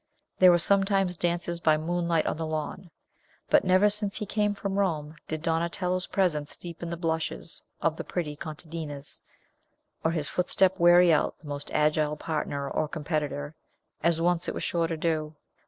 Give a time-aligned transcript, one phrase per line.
[0.39, 2.89] There were sometimes dances by moonlight on the lawn,
[3.51, 8.03] but never since he came from Rome did Donatello's presence deepen the blushes of the
[8.03, 9.21] pretty contadinas,
[10.03, 13.53] or his footstep weary out the most agile partner or competitor,
[14.01, 15.35] as once it was sure to do.